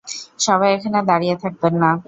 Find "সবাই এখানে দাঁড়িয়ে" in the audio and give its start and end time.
0.39-1.35